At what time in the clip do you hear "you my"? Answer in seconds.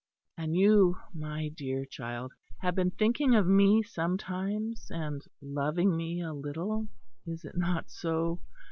0.55-1.49